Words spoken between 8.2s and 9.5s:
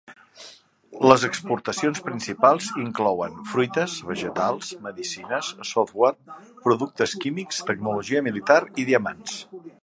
militar i diamants.